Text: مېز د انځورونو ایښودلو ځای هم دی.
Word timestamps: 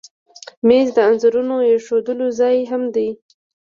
مېز 0.67 0.87
د 0.95 0.97
انځورونو 1.07 1.55
ایښودلو 1.69 2.27
ځای 2.39 2.55
هم 2.71 2.83
دی. 2.95 3.09